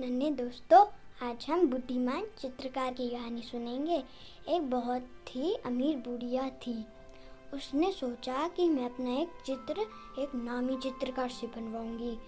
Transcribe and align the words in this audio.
नन्हे 0.00 0.30
दोस्तों, 0.30 0.78
आज 1.26 1.46
हम 1.50 1.66
बुद्धिमान 1.66 2.24
चित्रकार 2.38 2.92
की 2.94 3.08
कहानी 3.08 3.42
सुनेंगे। 3.42 4.02
एक 4.48 4.70
बहुत 4.70 5.06
ही 5.30 5.54
अमीर 5.66 5.96
बुढ़िया 5.96 6.48
थी। 6.48 6.74
उसने 7.54 7.90
सोचा 7.92 8.48
कि 8.48 8.68
मैं 8.68 8.84
अपना 8.84 9.10
एक 9.10 9.28
चित्र, 9.46 9.86
एक 10.18 10.34
नामी 10.34 10.76
चित्रकार 10.76 11.28
से 11.28 11.46
बनवाऊँगी। 11.46 12.18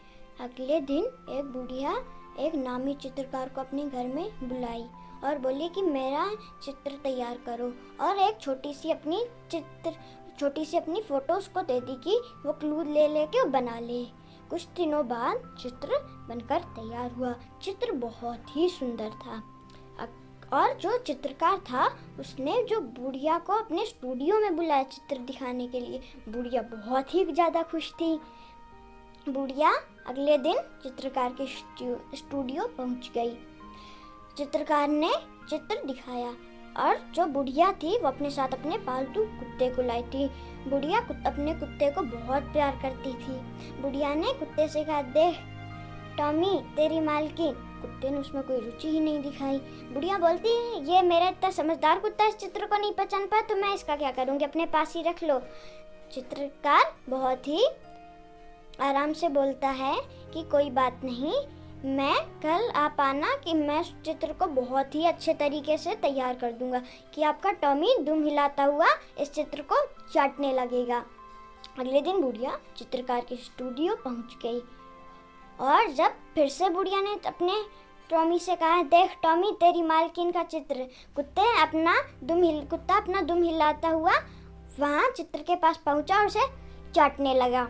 अगले 0.40 0.80
दिन 0.80 1.04
एक 1.30 1.52
बुढ़िया 1.52 1.92
एक 2.38 2.54
नामी 2.54 2.94
चित्रकार 2.94 3.48
को 3.48 3.60
अपने 3.60 3.84
घर 3.84 4.06
में 4.06 4.48
बुलाई 4.48 4.84
और 5.24 5.38
बोली 5.38 5.68
कि 5.68 5.82
मेरा 5.82 6.26
चित्र 6.64 6.98
तैयार 7.02 7.38
करो 7.46 7.72
और 8.00 8.18
एक 8.18 8.40
छोटी 8.40 8.74
सी 8.74 8.90
अपनी 8.90 9.24
चित्र, 9.50 9.92
छोटी 10.40 10.64
सी 10.64 10.76
अपनी 10.76 11.02
फ़ोटो 11.02 11.34
उसको 11.34 11.62
दे 11.62 11.80
दी 11.80 12.00
कि 12.04 12.18
वो 12.46 12.52
क्लू 12.52 12.82
ले 12.84 13.08
लेके 13.08 13.44
बना 13.44 13.78
ले। 13.78 14.27
कुछ 14.50 14.66
दिनों 14.76 15.06
बाद 15.08 15.56
चित्र 15.62 15.98
बनकर 16.28 16.60
तैयार 16.76 17.10
हुआ। 17.10 17.34
चित्र 17.62 17.92
बहुत 17.98 18.56
ही 18.56 18.68
सुंदर 18.68 19.10
था। 19.16 19.42
और 20.52 20.72
जो 20.78 20.96
चित्रकार 20.98 21.56
था, 21.60 21.86
उसने 22.20 22.62
जो 22.62 22.80
बुढ़िया 22.80 23.38
को 23.38 23.52
अपने 23.52 23.84
स्टूडियो 23.86 24.38
में 24.40 24.56
बुलाया 24.56 24.82
चित्र 24.82 25.16
दिखाने 25.18 25.66
के 25.68 25.80
लिए, 25.80 26.00
बुढ़िया 26.28 26.62
बहुत 26.62 27.14
ही 27.14 27.24
ज़्यादा 27.24 27.62
खुश 27.62 27.90
थी। 27.92 28.18
बुढ़िया 29.28 29.72
अगले 30.06 30.38
दिन 30.38 30.58
चित्रकार 30.82 31.34
के 31.40 31.46
स्टूडियो 32.16 32.66
पहुँच 32.68 33.10
गई। 33.14 33.36
चित्रकार 34.36 34.88
ने 34.88 35.10
चित्र 35.50 35.82
दिखाया। 35.86 36.32
और 36.78 36.98
जो 37.14 37.26
बुढ़िया 37.26 37.70
थी 37.72 37.96
वो 37.98 38.08
अपने 38.08 38.30
साथ 38.30 38.52
अपने 38.52 38.78
पालतू 38.78 39.24
कुत्ते 39.38 39.68
को 39.70 39.82
लाई 39.82 40.02
थी। 40.04 40.28
बुढ़िया 40.68 41.00
कुत, 41.00 41.22
अपने 41.26 41.54
कुत्ते 41.54 41.90
को 41.90 42.02
बहुत 42.02 42.42
प्यार 42.52 42.78
करती 42.82 43.12
थी। 43.14 43.40
बुढ़िया 43.82 44.14
ने 44.14 44.32
कुत्ते 44.32 44.68
से 44.68 44.84
कहा 44.84 45.02
देख 45.02 45.38
टॉमी 46.18 46.58
तेरी 46.76 47.00
मालकिन 47.00 47.52
कुत्ते 47.82 48.10
ने 48.10 48.18
उसमें 48.18 48.42
कोई 48.42 48.60
रुचि 48.60 48.88
ही 48.88 49.00
नहीं 49.00 49.20
दिखाई। 49.22 49.58
बुढ़िया 49.92 50.18
बोलती 50.18 50.48
है 50.48 50.84
ये 50.86 51.02
मेरा 51.02 51.28
इतना 51.28 51.50
समझदार 51.50 51.98
कुत्ता 51.98 52.26
इस 52.26 52.36
चित्र 52.36 52.66
को 52.66 52.78
नहीं 52.78 52.92
पहचान 52.92 53.26
पाया 53.26 53.42
तो 53.42 53.56
मैं 53.56 53.74
इसका 53.74 53.96
क्या 53.96 54.10
करूँगी? 54.10 54.44
अपने 54.44 54.66
पास 54.66 54.94
ही 54.96 55.02
रख 55.02 55.22
लो। 55.24 55.40
चित्रकार 56.12 56.92
बहुत 57.08 57.48
ही 57.48 57.66
आराम 58.80 59.12
से 59.12 59.28
बोलता 59.28 59.68
है 59.68 59.94
कि 60.34 60.42
कोई 60.42 60.70
बात 60.70 61.00
नहीं 61.04 61.32
मैं 61.84 62.14
कल 62.42 62.70
आप 62.76 62.96
आना 63.00 63.34
कि 63.44 63.52
मैं 63.54 63.80
उस 63.80 63.92
चित्र 64.04 64.32
को 64.32 64.46
बहुत 64.54 64.94
ही 64.94 65.04
अच्छे 65.06 65.34
तरीके 65.34 65.76
से 65.78 65.94
तैयार 65.96 66.34
कर 66.34 66.52
दूँगा 66.52 66.80
कि 67.14 67.22
आपका 67.22 67.50
टॉमी 67.60 67.94
दुम 68.00 68.24
हिलाता 68.24 68.64
हुआ 68.64 68.86
इस 69.20 69.30
चित्र 69.32 69.62
को 69.62 69.76
चाटने 70.12 70.52
लगेगा। 70.52 70.98
अगले 71.78 72.00
दिन 72.00 72.20
बुढ़िया 72.22 72.58
चित्रकार 72.76 73.20
के 73.20 73.36
स्टूडियो 73.36 73.94
पहुँच 73.94 74.36
गई 74.42 74.60
और 75.58 75.92
जब 75.92 76.14
फिर 76.34 76.48
से 76.48 76.68
बुढ़िया 76.68 77.00
ने 77.00 77.14
अपने 77.26 77.62
टॉमी 78.10 78.38
से 78.38 78.56
कहा, 78.56 78.82
देख 78.82 79.16
टॉमी, 79.22 79.52
तेरी 79.52 79.82
मालकिन 79.82 80.30
का 80.32 80.42
चित्र, 80.42 80.88
कुत्ते 81.16 81.42
अपना 81.62 81.94
दुम 82.24 82.42
हिल, 82.42 82.64
कुत्ता 82.66 82.96
अपना 82.96 83.20
दुम 83.22 83.42
हिलाता 83.42 83.88
हुआ 83.88 84.12
वहाँ 84.78 85.10
चित्र 85.10 85.38
के 85.38 85.56
पास 85.56 85.80
पहुँचा 85.86 86.18
और 86.18 86.26
उसे 86.26 86.46
चाटने 86.94 87.34
लगा। 87.34 87.68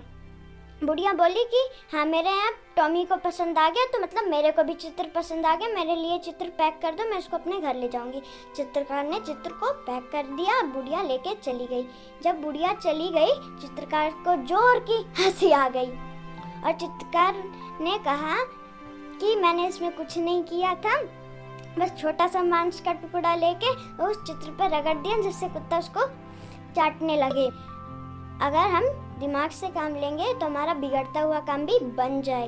बुढ़िया 0.82 1.12
बोली 1.12 1.42
कि 1.44 1.60
हाँ 1.92 2.04
मेरे 2.06 2.30
यहाँ 2.30 2.50
टॉमी 2.76 3.04
को 3.04 3.16
पसंद 3.16 3.58
आ 3.58 3.68
गया 3.68 3.84
तो 3.92 4.00
मतलब 4.00 4.28
मेरे 4.30 4.50
को 4.50 4.62
भी 4.62 4.74
चित्र 4.74 5.06
पसंद 5.14 5.46
आ 5.46 5.54
गया, 5.56 5.68
मेरे 5.68 5.94
लिए 5.96 6.18
चित्र 6.18 6.46
पैक 6.58 6.78
कर 6.82 6.92
दो, 6.92 7.08
मैं 7.10 7.18
उसको 7.18 7.36
अपने 7.36 7.58
घर 7.60 7.74
ले 7.74 7.88
जाऊँगी। 7.88 8.20
चित्रकार 8.56 9.04
ने 9.04 9.18
चित्र 9.20 9.52
को 9.52 9.70
पैक 9.82 10.08
कर 10.12 10.26
दिया 10.36 10.56
और 10.56 10.66
बुढ़िया 10.66 11.02
लेके 11.02 11.34
चली 11.36 11.66
गई। 11.66 11.86
जब 12.22 12.40
बुढ़िया 12.42 12.72
चली 12.74 13.08
गई, 13.08 13.32
चित्रकार 13.60 14.10
को 14.24 14.36
ज़ोर 14.46 14.78
की 14.90 15.04
हँसी 15.18 15.50
आ 15.52 15.68
गई 15.68 15.90
और 16.62 16.72
चित्रकार 16.72 17.42
ने 17.80 17.98
कहा 17.98 18.36
कि, 19.20 19.34
मैंने 19.36 19.66
इसमें 19.68 19.90
कुछ 19.96 20.18
नहीं 20.18 20.42
किया 20.42 20.74
था, 20.76 21.00
बस 21.78 21.96
छोटा 22.00 22.26
सा 22.26 22.42
मांस 22.42 22.80
का 22.80 22.92
टुकड़ा 22.92 23.34
लेके 23.36 23.74
उस 24.04 24.22
चित्र 24.22 24.50
पर 24.50 24.70
रगड़ 24.70 24.96
दिया, 24.96 25.20
जिससे 25.22 25.48
कुत्ता 25.48 25.78
उसको 25.78 26.06
चाटने 26.74 27.16
लगे। 27.16 27.48
अगर 28.40 28.66
हम 28.70 28.84
दिमाग 29.20 29.50
से 29.50 29.68
काम 29.68 29.94
लेंगे 29.94 30.32
तो 30.34 30.46
हमारा 30.46 30.74
बिगड़ता 30.74 31.20
हुआ 31.20 31.38
काम 31.40 31.64
भी 31.66 31.78
बन 31.96 32.20
जाएगा। 32.22 32.46